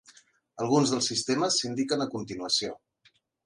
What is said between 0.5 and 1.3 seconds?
Alguns dels